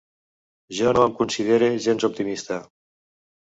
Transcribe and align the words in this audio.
Jo 0.77 0.93
no 0.99 1.03
em 1.09 1.13
considere 1.19 1.69
gens 1.85 2.09
optimista. 2.11 2.61